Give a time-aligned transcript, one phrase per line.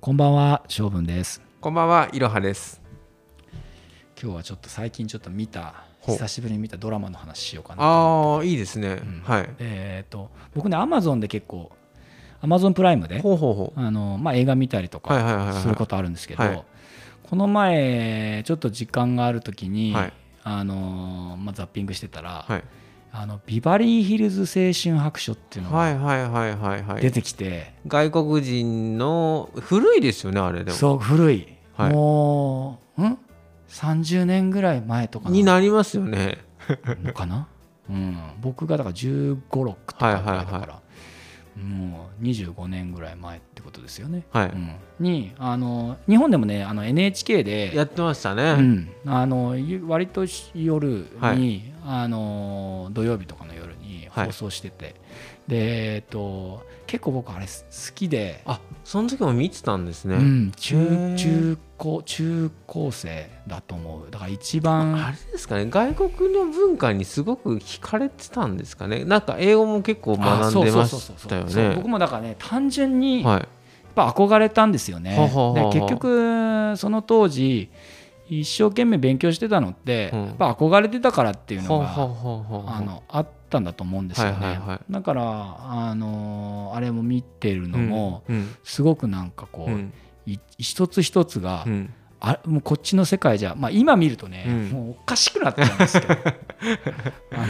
[0.00, 1.42] こんばんは、勝負です。
[1.60, 2.80] こんばんは、いろはです。
[4.20, 7.82] 今日はちょっと最近ちょっと見た、久しぶりに見たドラマの話しようかなと。
[7.82, 8.94] ああ、いいですね。
[8.94, 9.48] んはい。
[9.58, 11.72] えっ、と、僕ね、アマゾンで結構、
[12.40, 13.80] アマゾンプライムで、ほうほうほう。
[13.80, 16.64] あのまあ、映画見たりとかすることあるんですけど、はい
[17.28, 20.12] この前、ちょっと時間があるときに、はい
[20.44, 22.62] あのまあ、ザッピングしてたら、はい。
[23.12, 27.02] あのビバリーヒルズ青春白書っていうのがはいはいはいはいはい。
[27.02, 30.76] 出てきて、外国人の古いですよね、あれでも。
[30.76, 33.18] そう古い、はいもう、ん
[33.68, 36.38] ？30年ぐらい前とかになりますよね。
[37.02, 37.48] のかな、
[37.88, 40.86] うん、僕がだから1 5 6とかだから、はいはいは
[41.56, 44.26] もう25年ぐらい前ってことですよね。
[44.30, 44.48] はい。
[44.48, 48.52] うん、にあの日本でもねあの NHK でやってましたうね。
[48.54, 54.94] ん、あのゆ割と夜に、はいあの土曜日とかの夜にはい放送してて、
[55.46, 57.50] でえっと結構僕あれ好
[57.94, 60.16] きで、あ、その時も見てたんですね。
[60.16, 64.94] うん、中中高中高生だと思うだから一あ番
[65.26, 69.04] れですかね、外国の文化にすごく惹かれてたんですかね。
[69.04, 71.90] なんか英語も結構学んでましたよそう僕ね。
[71.90, 73.48] もだからね単純にやっはい。
[73.94, 75.16] ぱ憧れたんですよね。
[75.16, 77.70] ははははで結局その当時
[78.28, 80.26] 一生懸命勉強してたのって、うん。
[80.26, 84.58] やっぱ憧れてたからっていうのが、あのあったんだと思うんですよね。
[84.90, 88.54] だからあのあれも見てるのも、うん。
[88.64, 94.70] すごくなんかこう、一つ一つが、うんあもうこっちの世界じゃ、まあ、今見るとね、うん。
[94.70, 96.14] もうおかしくなってるんですけど。
[97.32, 97.46] あ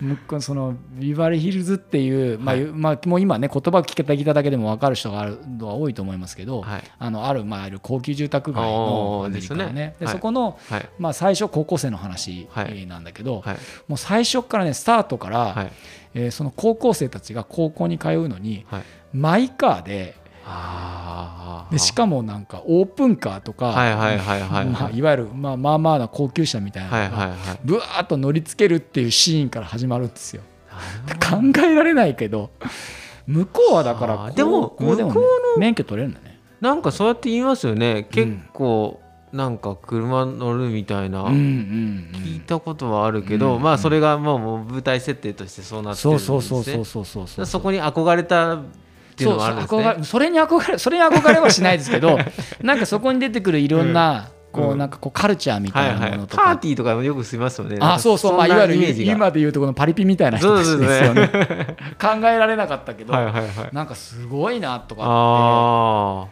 [0.00, 2.64] の向こうそのビバリーヒルズっていう、まあはい。
[2.66, 6.82] まあ、もう今ね言葉聞けた聞いただけでも分かる人があるのは多いと思いますけど、はい。
[6.98, 9.96] あのある、まあ、ある高級住宅街のアメリカのねね。
[9.98, 10.14] ではい。
[10.14, 10.88] そこの、はい。
[10.98, 12.86] まあ、最初高校生の話はい。
[12.86, 13.56] なんだけど、はい。
[13.88, 15.72] もう最初からねスタートから、はい。
[16.14, 18.82] えーその高校生たちが高校に通うのにはい。
[19.12, 20.25] マイカーであ
[21.70, 27.58] でしかもなんかオープンカーとか、はいはいはいはいまあ、はいいわゆる、まあ、まあまあな高級車みたいなのがはいはいはい。
[27.64, 30.42] ぶわーっと乗りつけるっていうシーンから始まるんですよ。
[31.28, 32.50] 考えられないけど
[33.26, 35.26] 向こうはだからでも高校でもね向こ
[35.58, 36.38] 免許取れるんだね。
[36.60, 38.06] なんかそうやって言いますよね。
[38.10, 39.00] 結構
[39.32, 46.60] なんか車乗るみたいな聞いたことはあるけどうんまあそれがもうもう舞台設定としてそうなってるんそうですね。
[46.60, 47.46] そうそうそうそうそうそう。
[47.46, 48.60] そこに憧れた
[49.16, 52.18] っていうのもあるんですそうねそれに憧れそれに憧れはしないですけど
[52.60, 54.78] なんかそこに出てくるいろんな、こううん。
[54.78, 57.78] なんかこうカルチャーみたはいいはいなものとか、パーティーとかもよくすみますよね。
[57.80, 61.28] あそうそうまあいわゆる今でいうとこのパリピみたいな人たちですよね。
[61.98, 63.48] 考えられなかったけど、はいはいはい。
[63.72, 66.26] なんかすごいなとかってあ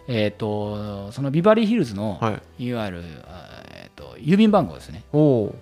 [0.07, 2.67] えっ、とそのビバリーヒルズの、はい。
[2.67, 3.03] い、わゆる、
[3.73, 5.03] えー、と郵便番号ですね。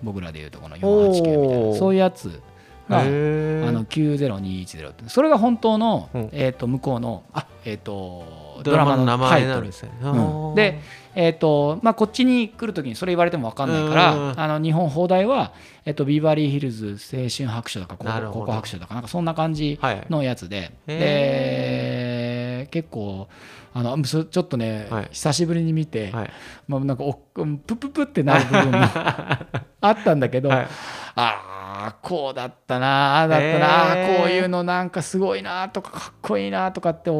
[0.02, 2.40] 僕らでいうとこの489みたいなそういうやつ
[2.88, 6.28] が、あの90210ってそれが本当の、うん。
[6.32, 8.24] えー、と向こうのあ、えー、と
[8.62, 9.90] ドラマの名タイトル前なんですね。
[10.02, 10.54] うん。
[10.54, 10.80] で、
[11.14, 14.40] えーとまあ、こっちに来るときにそれ言われても分かんないから、うん。
[14.40, 15.52] あの日本放題は、
[15.84, 20.06] えー、とビバリーヒルズ青春白書とか高校白書とかなんかそんな感じはい。
[20.08, 23.28] のやつで、へで結構
[23.72, 25.08] あのそちょっとね、はい。
[25.12, 26.30] 久しぶりに見て、はい。
[26.68, 28.78] まあ、なんかおプッププってなる部分も
[29.82, 30.68] あったんだけど、はい。
[31.16, 34.18] ああこうだったなああだったなあへー。
[34.18, 37.10] こういうのなんかすごいなとかかっこいいなとかって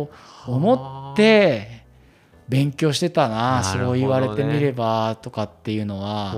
[0.47, 1.81] 思って
[2.48, 3.65] 勉強してたなね。
[3.65, 6.37] そう言われてみればとかっていうのはち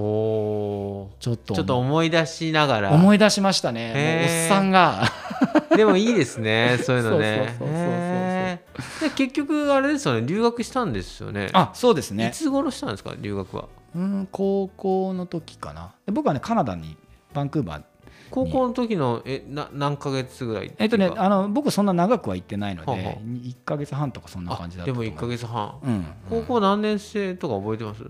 [1.28, 2.90] ょっとちょっと思い出しながら。
[2.92, 5.04] 思い出しましたねもうへーおっさんが。
[5.76, 7.54] でもいいですねそういうのね。
[7.58, 9.02] そうそうそうそうそうへー。
[9.04, 11.48] で結局あれですよね留学したんですよね。
[11.54, 13.64] あそうですいねつ頃したんですか留学は？
[13.94, 15.94] うん高校の時かな。
[16.04, 16.96] で僕はねカナダに
[17.32, 17.82] バンクーバー
[18.32, 23.16] 高校の時のえな何ヶ月ぐらいえっとねあの僕そんな長くは行ってないのではあはあ。
[23.18, 25.78] 1か月半とかそんな感じだったでもと思う1ヶ月半。
[25.84, 26.06] うん。
[26.30, 28.02] 高校何年生とか覚えてます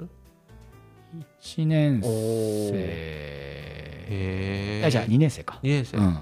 [1.42, 2.08] ？1年生。
[4.90, 5.58] じゃあ2年生か。
[5.62, 5.96] 2年生。
[5.98, 6.18] うんうんうん。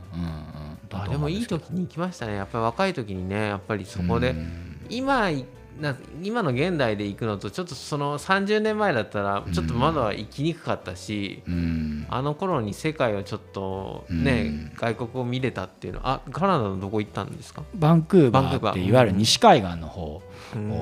[0.93, 2.37] あでもいい時に行きましたね。
[2.37, 4.31] やっぱり若い時にねやっぱりそこで。
[4.31, 4.87] うん。
[4.89, 5.45] 今い
[5.79, 12.07] な今の現代で行くのとちょっとその30年前だったらちょっとまだ行きにくかったし、うん。
[12.09, 14.73] あの頃に世界をちょっとね、うん。
[14.77, 17.63] 外国を見れたっていうのあカナダのどこ行ったんですか？
[17.75, 20.23] バンクーバーっていわゆる西海岸の方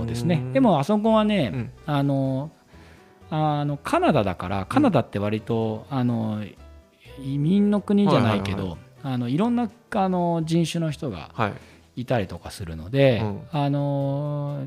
[0.07, 0.43] ですね。
[0.53, 1.71] でもあそこはね、うん。
[1.87, 2.51] あの
[3.31, 6.45] あのカナダだからカナダって割と、あの
[7.23, 8.77] 移民の国じゃないけど、い。
[9.03, 11.53] あのいろんなあの人種の人がはい
[12.01, 13.41] いたりとかするので、うん。
[13.53, 14.67] あの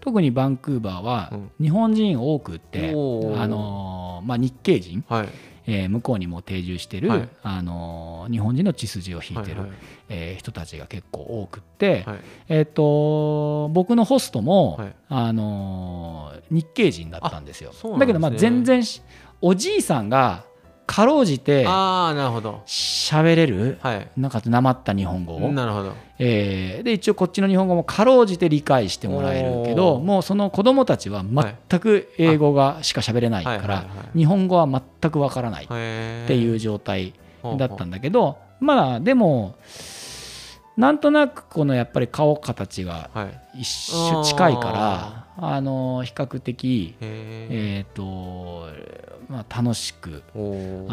[0.00, 1.50] 特にバンクーバーはうん。
[1.60, 3.40] 日本人多くって、おー。
[3.40, 5.28] あのーまあ、日系人、はい。
[5.68, 7.28] えー向こうにも定住してる、はい。
[7.42, 9.70] あのー日本人の血筋を引いてる、はい
[10.08, 12.18] えー人たちが結構多くって、はい。
[12.48, 14.94] えー、と僕のホストも、はい。
[15.08, 17.72] あのー日系人だったんですよ。
[17.72, 17.98] すね。
[17.98, 19.02] だけどまあ全然し
[19.40, 20.44] おじいさんが
[20.86, 22.62] かろうじてああなるほど。
[22.66, 23.78] 喋れる？
[23.82, 24.08] はい。
[24.16, 25.92] なんかなまった日本語を、なるほど。
[26.18, 31.22] えーで一応こっちの日本語もかろうじて理解してもらえるけどもうその子供たちは
[31.68, 33.84] 全く英語がしか喋れないから
[34.14, 37.12] 日本語は全くわからないっっていう状態
[37.58, 39.56] だったんだだけどまあでも
[40.76, 43.60] なんとなくこのやっぱり顔形がはい。
[43.60, 48.68] 一緒近いからあの比較的へえっと
[49.28, 50.38] まあ楽しくあ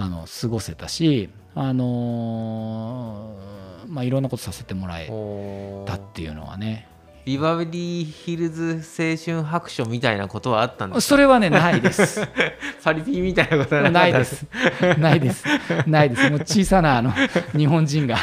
[0.09, 3.35] の過ごせたしあの
[3.87, 5.07] まあいろんなことさせてもらえ
[5.85, 6.87] たっていうのはね。
[7.25, 12.19] ビバリーヒルズ青春白書みたいなことはあったんですそれはねないです。
[12.19, 12.27] か
[12.83, 14.45] パリピみたいなことはないです。
[14.97, 15.45] ないです。
[15.87, 16.29] ないです。
[16.29, 17.13] もう小さなあの
[17.55, 18.17] 日本人が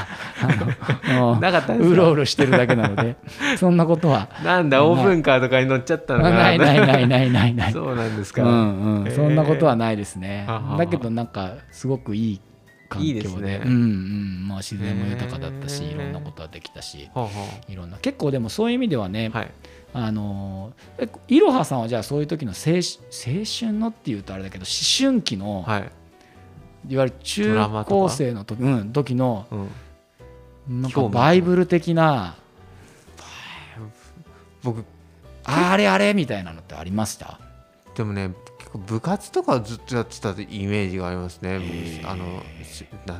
[0.46, 3.16] なかったんですかうろうろしてるだけなので
[3.58, 4.28] そんなことは。
[4.44, 6.30] なんだオープンカーとかに乗っちゃったのか。
[6.30, 7.72] なないないないないないない。
[7.72, 10.44] そうなんですか、うんうん、そんなことはないですね。
[10.46, 12.40] はははだけどなんかすごくいい
[12.88, 13.60] 環境でいいですね。
[13.64, 14.48] うんうん。
[14.48, 17.10] まあ、自然も豊かだったしいろんなことができたし。
[17.68, 19.50] いろんな結構でもそういう意味ではね、うはい。
[19.92, 25.90] あのえいろはさんはじゃあそういう時の青春青春のっていうとあれだけど思春期の、はい、
[26.88, 29.68] い、わゆる中高生の時,、うん、時のうん、
[30.70, 32.36] なんかバイブル的な
[34.62, 34.84] 僕
[35.44, 37.40] あれあれみたいなのってありました？
[37.96, 40.34] でもね結構部活とかをずっとやってたイ
[40.66, 42.02] メージがありますね。
[42.04, 42.42] あの青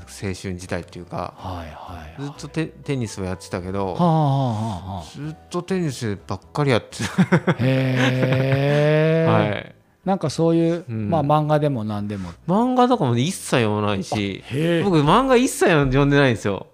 [0.07, 1.35] 春時代っていうか。
[1.37, 2.23] はいはいはい。
[2.23, 6.99] ずっとテテニスをやってたけどはあはあはあはずっとテニスばっかりやって
[7.47, 9.75] あへえ、た、 はい、
[10.05, 11.11] なんかそういう、うん。
[11.11, 12.31] まあ漫画でも何でも。
[12.47, 14.45] 漫画とかも一切読まないし。
[14.47, 16.69] へ僕漫画一切読んでないんですよ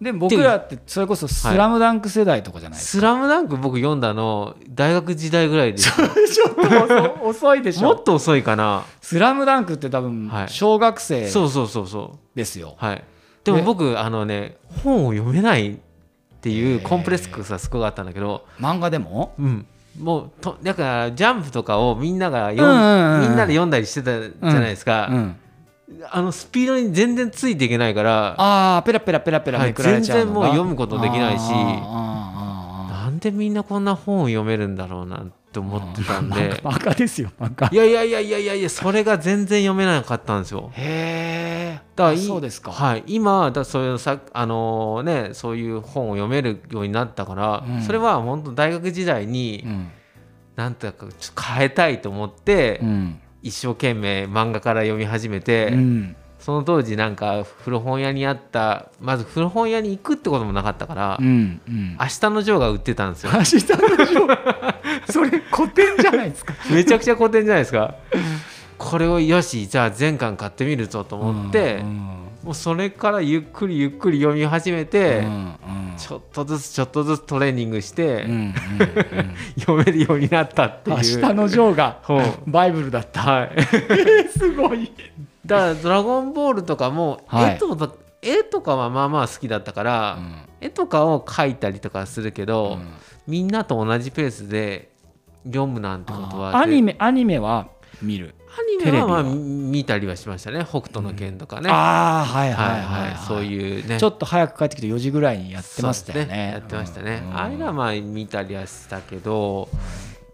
[0.00, 7.88] でも僕らってそれこそ「スラムダンク世代とかじゃない「ですスラムダンク僕読んだの大学時代ぐらいでちょっと遅遅いでしょ。
[7.88, 10.48] もっと遅いかな「スラムダンクって多分はい。
[10.48, 12.36] 小学生そうそうそうそう。
[12.36, 13.04] ですよ、はい。
[13.44, 15.76] でも僕あのね本を読めないっ
[16.40, 18.44] ていうコンプレックスがすごかったんだけど。
[18.60, 19.32] 漫画でも？
[19.38, 19.66] うん。
[19.98, 25.36] もうとだからジャンプとかをみんなが読ん、うんうんうんみんなで読んだりしてたじゃないですか、うん、
[26.10, 36.54] あのスピードに全然ついていけないからああペラペラペラペラはいめくられちゃうのが、全然もう読むことできないしなんでみんなこんな本を読めるんだろうなって思ってたんーで。
[36.54, 40.70] 漫画漫画ですよ漫画いやいやいやいやいやいやそれが全然読めなかったんですよ。
[40.72, 47.82] へえだからいそうですか、はい、今だそういうさ、あのね、そういう本を読めるようになったから、うん。
[47.82, 49.90] それは本当大学時代に、うん。
[50.56, 56.16] なんとかちょっと変えたいと思って、うん一生懸命漫画から読み始めて、うん。
[56.40, 61.96] その当時なんか古本屋にあったまず古本屋に行くってこともなかったから、うんうん。
[62.00, 63.32] 明日のジョーが売ってたんですよ。
[63.36, 64.74] 明日のジョー。
[65.12, 66.54] それ古典じゃないですか。
[66.72, 67.94] めちゃくちゃ古典じゃないですか。
[68.78, 75.94] これをよしじゃあ全巻買ってみるぞと思って、うんもうそれからゆっくりゆっくり読み始めて、うんうん。
[75.96, 78.54] ちょっとずつちょっとずつトレーニングして、うんうんうん。
[79.58, 80.96] 読めるようになったっていう。
[80.96, 83.20] 明日のジョーが本バイブルだった。
[83.22, 83.50] はい。
[84.28, 84.92] すごい。
[85.46, 87.54] だから「ドラゴンボール」とかもはい。
[87.54, 90.18] 絵とか、絵とかはまあまあ好きだったから、
[90.60, 92.88] 絵とかを描いたりとかするけど、うん。
[93.26, 94.90] みんなと同じペースで
[95.46, 97.68] 読むなんてことはアニメアニメは
[98.02, 98.34] 見る。
[98.38, 100.64] アニメはまあテレビ見たりはしましたね。
[100.64, 103.98] 北斗の拳とかね、ああはいはいはいはい、はいそういうね。
[103.98, 106.50] ちょっと早く帰ってきて4時ぐらいにやってましたよそうですね。
[106.52, 107.36] やってましたね、うん。
[107.36, 109.68] ああいうのはまあ見たりはしたけど、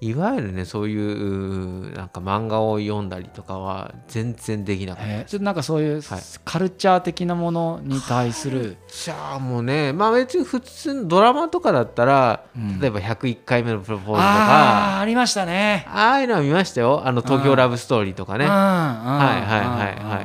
[0.03, 5.11] いわゆるねそういうなんか漫画を読んだりとかは全然できなかった。
[5.11, 5.25] えー。
[5.27, 6.21] ちょっとなんかそういうはい。
[6.45, 12.81] カルチャー的なものに対する、じゃあもうねまあ別に普通のドラマとかだったら、うん。
[12.81, 14.97] 例えば101回目のプロポーズとあか。
[14.97, 15.87] あありましたね。
[15.89, 17.03] ああいうのは見ましたよ。
[17.05, 18.47] あの東京ラブストーリーとかね。
[18.47, 20.21] うんはいはいはいはいうんは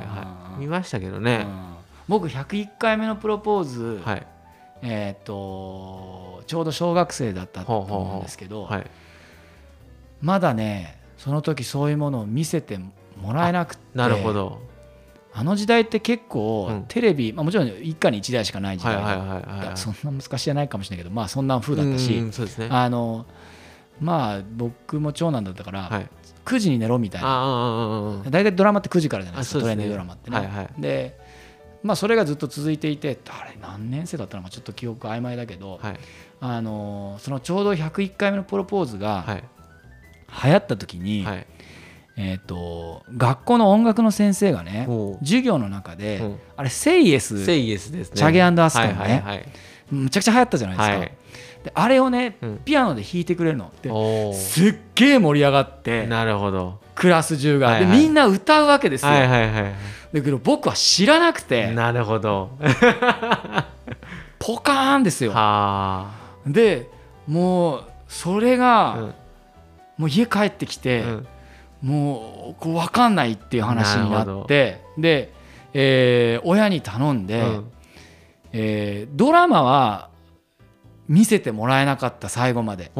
[0.57, 1.47] い見ましたけどうねん。
[2.07, 4.27] 僕101回目のプロポーズ、はい。
[4.81, 8.85] えっ、とちょうど小学生だったと思うんですけどはい
[10.21, 12.79] まだねその時そういうものを見せて
[13.17, 13.83] もらえなくて。
[13.93, 14.61] なるほど。
[15.33, 16.85] あの時代って結構、うん。
[16.87, 18.95] テレビ、まあ、もちろん一家に一台しかない時代
[19.75, 22.67] そんな難しいじゃないかもしれないけどまあそんな風だったしうんそうですね。
[22.71, 23.25] あの
[23.99, 26.09] まあ僕も長男だったから、はい。
[26.45, 28.21] 9時に寝ろみたいな。
[28.29, 30.37] 大体ドラマって9時からじゃないですかトレーニングドラマってね。
[30.37, 30.69] はいはい。
[30.77, 31.17] で
[31.81, 35.99] まあそれがずっと続いていてあれ何年生だったのかちょっと記憶曖昧だけど、はい。
[36.39, 39.43] あのそのちょうど101回目のプロポーズが、はい
[40.43, 41.47] 流行った時に、はい。
[42.17, 44.87] えー、と学校の音楽の先生がね
[45.19, 46.23] 授業の中で、う。
[46.23, 47.43] んあれ「セイエス。
[47.45, 48.15] セイエスですね。
[48.15, 49.45] チャゲアスカのねはいはいはい。
[49.91, 51.11] むちゃくちゃ流行ったじゃないですか、はい。
[51.65, 52.59] であれをねうん。
[52.63, 56.79] ピアノで弾いてくれるのっておすっげえ盛り上がってーなるほど。
[56.95, 57.91] クラス中が、はいはい。
[57.91, 59.73] でみんな歌うわけですよ、はいはいはい
[60.13, 62.51] だけど僕は知らなくてなるほど。
[64.39, 65.31] ポカーンですよ。
[65.33, 66.11] は
[66.47, 66.89] で
[67.27, 69.13] もうそれあが、うん
[69.97, 71.27] もう家帰ってきて、うん。
[71.81, 75.33] もうこう分かんないっていう話になってで、
[75.73, 77.71] えー親に頼んで、うん。
[78.53, 80.09] えードラマは
[81.07, 82.91] 見せてもらえなかった最後まで。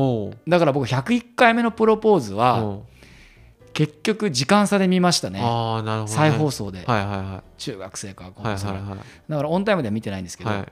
[0.47, 2.79] だから僕101回目のプロポーズは
[3.73, 5.39] 結局時間差で見ましたね。
[5.41, 6.17] ああなるほどね。
[6.17, 6.83] 再放送で。
[6.85, 8.99] はいはいは中学生か高校生かはいはい
[9.29, 10.65] だからオンタイムでは見てないんですけど、はい。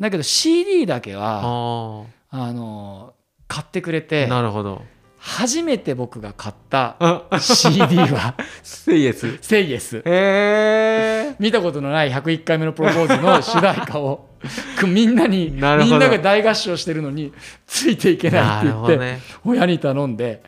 [0.00, 3.14] だけど CD だけはああの
[3.46, 4.82] 買ってくれあてなるほど
[5.22, 7.38] 初めて僕が買ったあ。
[7.38, 14.30] CD はセイエス「セイエスへえ見たことのない101回目のプロポーズの主題歌を
[14.78, 17.34] く みんなにみんなが大合唱してるのに
[17.66, 19.20] ついていけないなって言って、ね。
[19.44, 20.42] 親に頼んで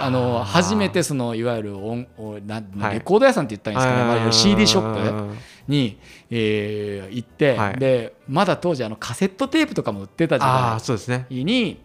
[0.00, 0.08] あ。
[0.08, 2.94] のはあ初めてそのいわゆる音おなはい。
[2.94, 5.34] レコード屋さんって言ったらいいんですかね、まあ、CD ショップッ
[5.68, 5.98] に、
[6.30, 7.78] えー行って、はい。
[7.78, 11.26] でまだ当時あのカセットテープとかも売ってた時代そうですね。
[11.28, 11.78] に、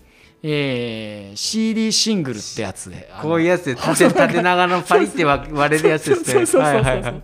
[0.43, 3.10] えー CD シングルってやつで。
[3.21, 7.21] こういうやつで縦縦長のパリって割割れるやつですね。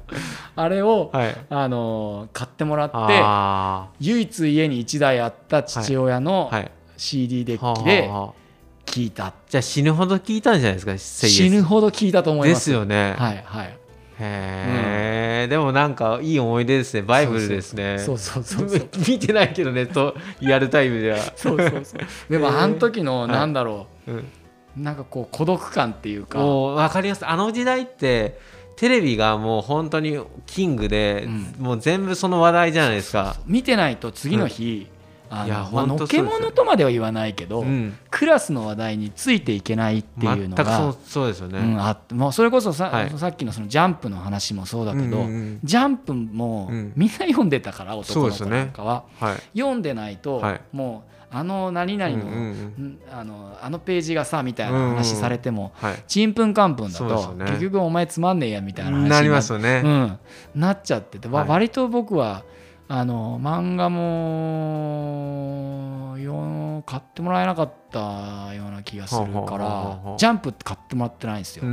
[0.56, 1.36] あれを、はい。
[1.50, 6.52] あの買ってもらってあ唯一家に1台あった父親の
[6.96, 8.34] CD デはあッキではあはあ
[8.86, 9.34] 聴いた。
[9.50, 12.66] じゃあ死ぬほど聞いたんじゃないですか死ぬほど聴いたと思いでます。
[12.66, 13.16] すよね。
[13.18, 13.78] はいはい
[14.20, 17.04] へえ、でもなんかいい思い出ですね。
[17.04, 18.00] バイブルですね。
[18.00, 18.90] そうそうそうそう。
[19.08, 22.02] 見てないけどねとリアルタイムでは、そうそうそう。
[22.30, 23.32] でもあの時の はい。
[23.32, 24.12] なんだろう。
[24.12, 24.24] ん、う
[24.76, 26.40] なんかこう孤独感っていうか。
[26.40, 28.40] もう分かりますあの時代って
[28.76, 31.28] テレビがもう本当にキングで、
[31.60, 33.36] うもう全部その話題じゃないですか。
[33.46, 34.88] 見てないと次の日
[35.30, 36.24] あいやのまあのけそうですよ。
[36.40, 37.98] 者とまでは言わないけどうん。
[38.10, 43.10] クラスの話題についていけないっていうのがそうですよね、うんあもうそれこそさはい。
[43.18, 45.60] さっきのそのジャンプの話もそうだけどうんうんうん。
[45.64, 46.94] ジャンプもうん。
[46.96, 48.58] みんな読んでたから男の子そうですよね。
[48.58, 49.58] なんかははい。
[49.58, 50.62] 読んでないとはい。
[50.72, 52.44] もうあの何々のうんうんうん。
[52.86, 56.04] んあのあのページがさみたいな話されてもはい。
[56.08, 57.46] ちんぷんかんぷんだそうですよね。
[57.46, 60.20] と結局お前つまんねえやみたいな話になりますよね、うん、
[60.56, 61.50] なっちゃってて、わはい。
[61.50, 62.44] 割と僕は
[62.90, 64.78] あの漫画も
[66.18, 71.64] よ買ってもらえなかったような気がするからジャンプって買ってもらってないんですよ。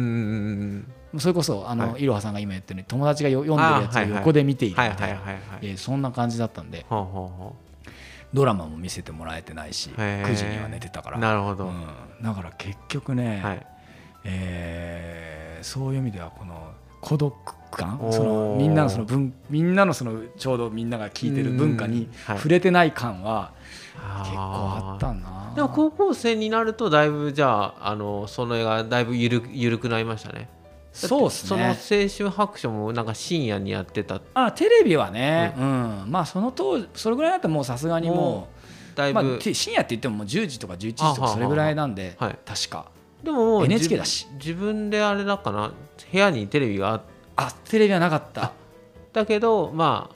[1.21, 2.05] それこそあの、はい。
[2.05, 5.21] ろはさんが今言ったように友達がよ読んでるやつを横で見ているみはいたいな
[5.79, 6.85] そんな感じだったんで
[8.33, 10.29] ドラマも見せてもらえてないしへー。
[10.29, 11.19] 9時には寝てたから。
[11.19, 11.85] うなるほど、うん、
[12.21, 13.67] だから結局ね、はい。
[14.25, 16.73] えーそういう意味ではこの
[17.05, 17.35] 孤独
[17.71, 17.99] 感？
[18.11, 22.37] そのみんなのその文みんなのそのちょうどみんなが聞いてる文化にはい。
[22.39, 23.53] 触れてない感は
[24.23, 25.53] 結構あったな。
[25.55, 30.49] でも高校生になるとだいぶじゃああのその絵がだいぶゆる緩くなりましたね。
[30.93, 34.21] そうっすその青ね春白書もなんか深夜にやってた。
[34.33, 36.05] あテレビはね、うん。
[36.07, 38.49] まあその当時それぐらいだったらもうさすがにも
[38.95, 42.39] う、だいぶ、まあ、て深夜って言ってももう10時とか11時とかそれぐらいなんではい。
[42.45, 42.87] 確か。
[43.25, 44.29] でももう NHK だし。
[44.35, 45.73] 自分自分であれだかな
[46.11, 47.03] 部屋にテレビがあっ
[47.37, 48.53] あテレビはなかった。
[49.13, 50.11] たけどま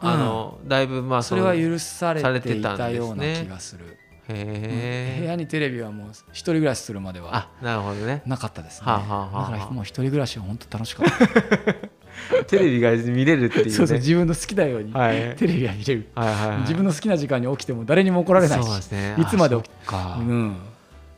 [0.00, 3.96] ああの、だいぶまあそれは許されていてたような気がする、
[4.28, 8.22] へえ、部屋にテレビはもう一人暮らしするまではあなるほどね。
[8.26, 8.86] なかったですね。
[8.86, 12.44] はあはあだからもう一人暮らしは本当楽しかった。
[12.46, 13.70] テレビが見れるっていうね。
[13.72, 15.34] そうそう自分の好きなように、はい。
[15.36, 16.08] テレビは見れる。
[16.14, 16.58] はいはいはい。
[16.60, 19.16] 自分の好きな時間に起きても誰にも怒られないし、そうですね。
[19.18, 20.18] いつまで起きか。
[20.20, 20.56] うん、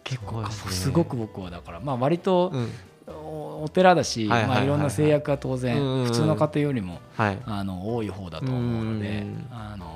[0.04, 1.80] 結構すごく僕はだから。
[1.80, 2.70] まあ割とうん
[3.56, 4.58] おお寺だし、はいはいはいはい。
[4.58, 6.04] まあいろんな制約が当然うんうんうん。
[6.06, 7.38] 普通の家庭よりもはい。
[7.44, 9.86] あの多い方だと思うのでうん、あの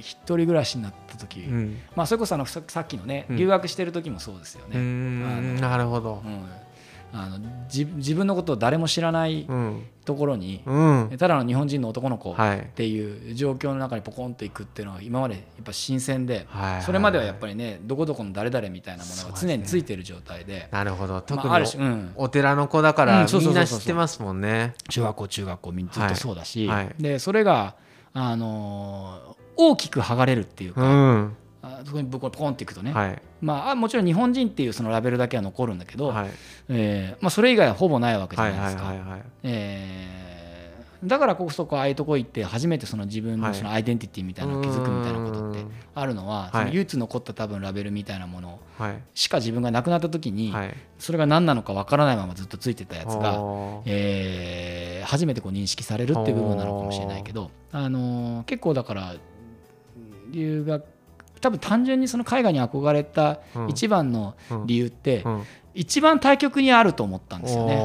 [0.00, 1.78] 一人暮らしになった時、うん。
[1.96, 3.36] まあそれこそあのささっきのねうん。
[3.36, 4.78] 留学してる時もそうですよね。
[5.60, 6.22] なるほど。
[6.24, 6.44] うん、
[7.16, 7.38] あの
[7.72, 9.86] 自自分のことを誰も知らないうん。
[10.04, 11.16] ところに、うん。
[11.16, 12.70] ただの日本人の男の子っはい。
[12.74, 16.82] ていう状況の中にポコンと行くっていうのは今までやっぱ新鮮で、はい。
[16.82, 20.68] それまではやっぱりねどこどこの誰々みたいなものが常についてる状態で。
[20.72, 21.20] なるほど。
[21.20, 24.74] 特にまあ、ある種、うん、お寺の子だかうらみんな知ってますもんね。
[24.90, 26.84] 中学校中学校みんなずっとそうだし、はい。
[26.86, 27.76] はいでそれが、
[28.12, 31.30] あのー大きく剥がれるっていううか、
[31.84, 33.22] そこに僕ポコンっていくとね、はい。
[33.40, 36.30] まあ、あもちろん日本人っていうそのラベルだけは残るんだけど、はい。
[36.68, 38.84] えーまあ、それ以外はほぼないわけじゃはいないですか。
[38.84, 40.24] はいはいはいえー
[41.04, 45.70] だからこそこうああいうとこ行って初めてその自分はいのそのアイデンティティみたいなのを築くみたいなことってうん。
[45.94, 46.50] あるのは、はい。
[46.52, 49.02] その唯一残った多分ラベルみたいなものはい。
[49.12, 50.74] しか自分が亡くなった時に、はい。
[50.98, 53.38] それが何なのかわからないままずっとついてたやつが、
[53.84, 59.14] えー初めてこう認識されるっていう部分なのかもしれないけど、あのー結構だから
[60.30, 60.84] 留学
[61.44, 63.68] 多分単純にその海外に憧れたうん。
[63.68, 64.34] 一番の
[64.64, 65.42] 理由って、うん。
[65.74, 67.76] 一番対極にあると思ったんですよね。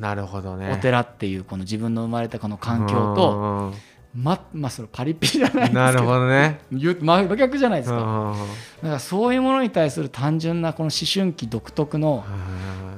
[0.00, 0.72] なるほどね。
[0.72, 3.72] お寺っていうこの自分の生まれたこの環境と、
[4.14, 6.60] ままあそれパリピじゃないですけどなるほどね。
[6.72, 7.98] 言う真逆じゃないですか。
[7.98, 8.38] うん
[8.82, 12.24] だからそういうものに対する単純なこの思春期独特の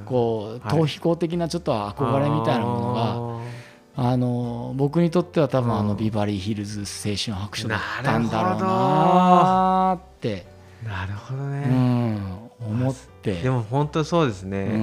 [0.05, 3.28] こうはい逃避行的なちょっと憧れみたいなものが、
[3.95, 5.87] あの僕にとっては多分あうん。
[5.89, 10.45] のビバリーヒルズ青春白書だったなんだろうなーって、
[10.85, 11.43] なるほど。
[11.43, 14.75] うね、ん、思ってでも本当そうですね、うんう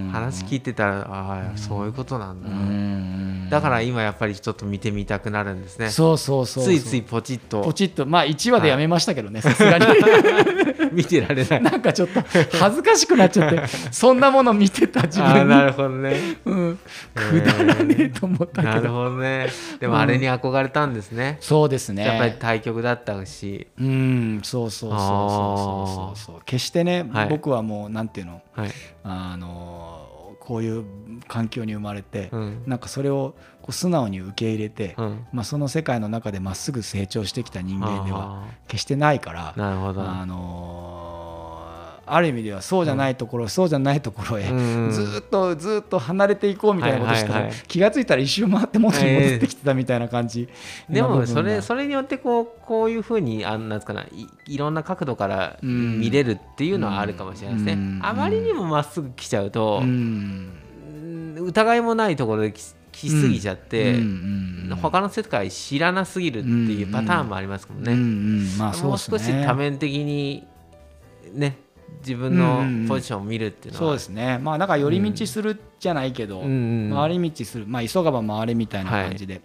[0.00, 1.58] ん話聞いてたらああ、うん。
[1.58, 2.48] そういうことなんだ。
[2.48, 5.90] うな、んだから今やっぱりちょっと見てみたくなるんですね。
[5.90, 7.62] そうそうそうついついポチッと。
[7.62, 8.06] ポチッと。
[8.06, 9.86] まあ1話でやめましたけどねさすがに。
[10.92, 11.62] 見てられない。
[11.62, 12.20] なんかちょっと
[12.58, 15.48] 恥ずかしくなっちゃってそんなもの見てた自分に。
[15.48, 16.36] なるほどね。
[16.44, 16.78] うん、
[17.14, 19.48] くだらねえと思ったなるけど、ほどね。
[19.80, 22.04] でもあれに憧れたんですね、そうですね。
[22.04, 23.66] やっぱり対局だったし。
[23.80, 24.40] うん。
[24.44, 27.28] そうそうそうそうそうそう決してね、はい。
[27.28, 28.42] 僕はもうなんていうの？
[28.52, 28.70] はい、
[29.02, 30.84] あのこういう
[31.26, 32.62] 環境に生まれて、うん。
[32.66, 40.02] なんかそれをこう素直に受け入れて、うん、まあ、その世界の中でまっすぐ成長してきた人間ではあ決してないからーなるほど。
[40.02, 41.23] あの
[42.06, 47.66] ある意味ではそうじゃないところ、そうじゃないところへ、うんずーっとずーっと離れていこうみたいなことしてたら、はいはいはい。
[47.66, 50.48] 気がついたら一周回って元に戻ってきてたみたいな感じ、
[50.88, 51.40] でもな部分が。
[51.40, 56.00] それそれによってこうこういうふうにあんなんかないいろんな角度からうん。
[56.00, 58.00] 見れるっていうのはあるかもしれないですね、うん。
[58.02, 59.86] あまりにもまっすぐ来ちゃうとう、ん。
[59.86, 64.68] うん疑いもないところで来来すぎちゃって、うん。
[64.70, 64.76] うん。
[64.80, 69.18] 他の世界知らなすぎるっていうパターンもありますもんね、もうですね。
[69.18, 70.46] 少し多面的に
[71.32, 71.58] ね
[72.00, 74.38] 自分のポジションを見るっていうのは、そうですね。
[74.38, 76.90] まあだから寄り道するじゃないけど、うん。
[76.90, 77.66] うん回り道する。
[77.66, 79.40] まあ急がば回れみたいな感じで、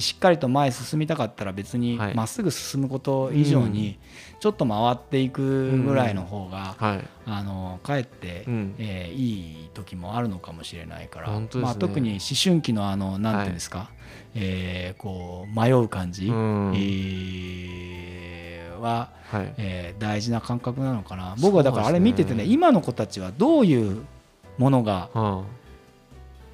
[0.00, 2.14] しっかりと前進みたかったら別にはい。
[2.14, 3.98] まっすぐ進むこと以上に
[4.40, 7.04] ちょっと回っていくぐらいの方が、はい。
[7.26, 8.74] あのかえって、うん。
[8.78, 11.48] えーいい時もあるのかもしれないから、ね。
[11.56, 13.90] まあ、特に思春期のあのなんていうんですか、
[14.34, 16.72] えーこう迷う感じ、うん。
[16.74, 19.54] えーは、はい。
[19.58, 21.34] えー大事な感覚なのかな。
[21.40, 24.02] 僕はだからあれ見ててね今の子たちはどういう
[24.58, 25.44] ものがうん。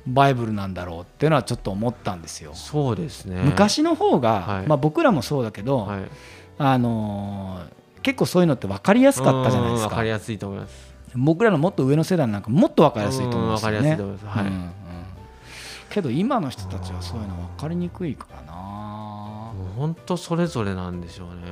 [0.07, 2.51] バイブルなんだろうっていうのはちょっと思ったんですよ。
[2.55, 3.41] そうですね。
[3.43, 4.67] 昔の方が、はい。
[4.67, 6.03] まあ、僕らもそうだけど、はい。
[6.59, 9.87] あのー結構そういうのって分かりやすかったじゃないですか。
[9.87, 10.95] うんわかりやすいと思います。
[11.15, 13.89] 僕らのもっと上の世代なんかもっと分かりやすいと思うんわかですよね。
[13.89, 14.39] りやすいと思います。
[14.39, 14.47] はい。
[14.47, 14.71] うんうん。
[15.89, 18.53] けど今の人たちはそういうの分かりにくいからな
[19.79, 21.43] 本当それぞれなんでしょうね。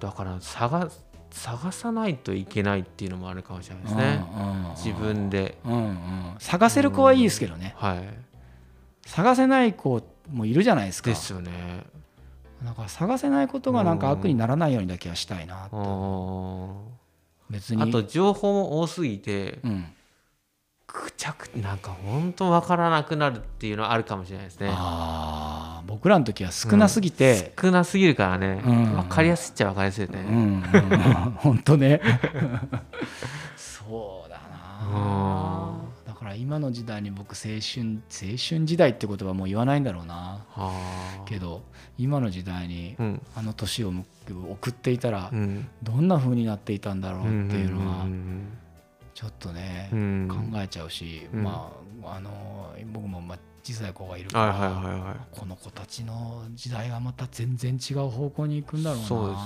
[0.00, 0.90] だから探
[1.30, 4.24] 探さないといけないっていうのもあるかもしれないですね。
[4.76, 5.58] 自分で。
[5.64, 8.08] うんうん探せる子はいいですけどねはい。
[9.06, 11.84] 探せない子もいるじゃないですかですよね。
[12.64, 19.86] だから探せないことがなんか悪にならないようにだけはしたいなあとー別にあと情報も多すぎてうん
[20.86, 24.70] くちゃくなんか本当わからなくなるっていうのはあるかもしれないですね。
[24.72, 25.47] あー
[25.88, 28.62] 僕らの時は少なすぎて、少なすぎるからね。
[28.62, 28.94] うん。
[28.94, 30.20] わかりやすいっちゃわかりやすいよね。
[30.20, 30.36] うん。
[30.36, 30.62] うん。
[31.38, 32.02] 本当ね。
[33.56, 35.78] そうだな。
[36.06, 40.44] だから今の時代に僕青春青春時代って言葉もう言わないんだろうな。
[40.50, 41.24] はあ。
[41.24, 41.62] けど
[41.96, 43.22] 今の時代にうん。
[43.34, 43.92] あの年を
[44.50, 45.68] 送っていたらうん。
[45.82, 48.42] どんな風になっていたんだろうっていうのはん
[49.14, 50.28] ちょっとねうん。
[50.28, 51.42] 考えちゃうしうん。
[51.44, 51.72] ま
[52.04, 53.38] ああの僕もまあ
[53.72, 55.16] 小さい子がいるから、はいはいはいはい。
[55.30, 59.40] この子たちの時代はまた全然違う方向に行くんだろうなそうです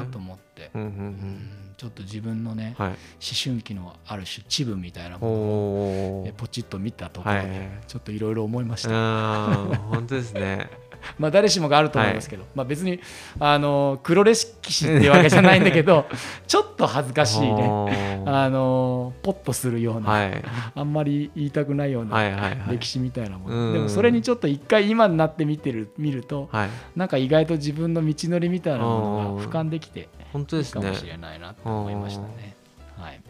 [0.00, 2.86] ねと思って、うんうんうんちょっと自分のね、うん。
[2.86, 2.94] はい。
[2.94, 2.98] 思
[3.44, 7.48] 春期のある種チブみたいなものをポチッと見たところで、はい
[7.86, 10.70] ちょっといろいろ思いました、うん、本当ですね。
[11.18, 13.00] まあ誰しもがあると思いますけど、まあ別に
[13.38, 14.34] あの黒歴
[14.72, 16.06] 史っていうわけじゃないんだけど
[16.46, 20.44] ちょっと恥ずかしいねあのポッとするような、はい。
[20.74, 22.78] あんまり言いたくないようなはいはいはい。
[22.78, 26.68] 歴史みたいなもの、うんでもそれにちょっと一回今になって見てる見るとはい。
[26.96, 30.92] なんか意外と自分の道のりみたいなものうんが俯瞰できて本当ですかも。
[30.94, 32.56] しれないなと思いましたね。
[32.96, 33.20] はい、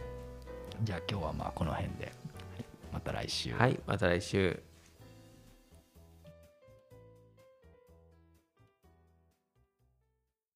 [0.83, 2.13] じゃあ今日はまあこの辺で
[2.93, 3.55] また来週。
[3.55, 3.79] はい。
[3.87, 4.66] また来週。